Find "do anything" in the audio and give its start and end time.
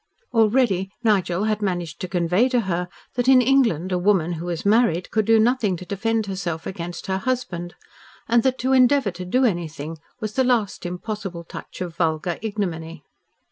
9.25-9.99